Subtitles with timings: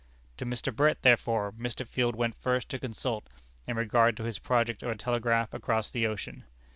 [0.37, 0.75] To Mr.
[0.75, 1.87] Brett, therefore, Mr.
[1.87, 3.29] Field went first to consult
[3.67, 6.43] in regard to his project of a telegraph across the ocean.